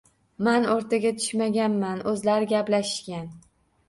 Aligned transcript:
Man 0.45 0.63
o‘rtaga 0.75 1.11
tushmaganman, 1.19 2.01
o‘zlari 2.13 2.47
gaplashishgan. 2.53 3.29